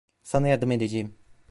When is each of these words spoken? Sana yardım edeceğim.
Sana 0.23 0.47
yardım 0.47 0.71
edeceğim. 0.71 1.15